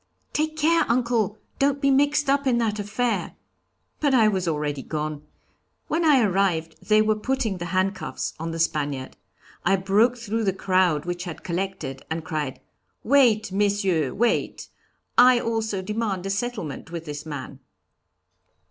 'Take 0.33 0.57
care, 0.57 0.83
uncle, 0.89 1.37
don't 1.59 1.79
be 1.79 1.91
mixed 1.91 2.27
up 2.27 2.47
in 2.47 2.57
that 2.57 2.79
affair.' 2.79 3.35
But 3.99 4.15
I 4.15 4.27
was 4.29 4.47
already 4.47 4.81
gone. 4.81 5.21
When 5.89 6.03
I 6.03 6.21
arrived 6.23 6.75
they 6.83 7.03
were 7.03 7.13
putting 7.15 7.59
the 7.59 7.65
handcuffs 7.65 8.33
on 8.39 8.49
the 8.49 8.57
Spaniard. 8.57 9.15
I 9.63 9.75
broke 9.75 10.17
through 10.17 10.45
the 10.45 10.53
crowd 10.53 11.05
which 11.05 11.25
had 11.25 11.43
collected, 11.43 12.03
and 12.09 12.25
cried, 12.25 12.59
'Wait, 13.03 13.51
Messieurs, 13.51 14.13
wait; 14.13 14.69
I 15.19 15.39
also 15.39 15.83
demand 15.83 16.25
a 16.25 16.31
settlement 16.31 16.89
with 16.91 17.05
this 17.05 17.23
man.' 17.23 17.59